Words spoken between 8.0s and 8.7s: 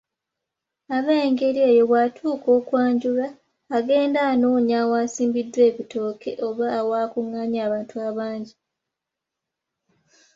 abangi!